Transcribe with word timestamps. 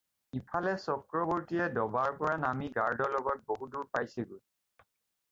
ইফালে 0.37 0.71
চক্ৰবৰ্তীয়ে 0.83 1.67
ডবাৰ 1.75 2.15
পৰা 2.21 2.37
নামি 2.43 2.69
গাৰ্ডৰ 2.77 3.13
লগত 3.17 3.45
বহুদূৰ 3.51 3.85
পাইছেগৈ। 3.97 4.41